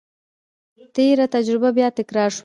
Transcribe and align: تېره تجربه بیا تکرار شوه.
تېره 0.95 1.25
تجربه 1.35 1.69
بیا 1.77 1.87
تکرار 1.97 2.29
شوه. 2.35 2.39